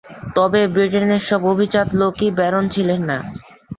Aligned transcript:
তবে 0.35 0.61
ব্রিটেনের 0.73 1.23
সব 1.29 1.41
অভিজাত 1.51 1.87
লোক 1.99 2.15
ই 2.21 2.37
ব্যারন 2.37 2.65
ছিলেন 2.73 3.01
না। 3.09 3.17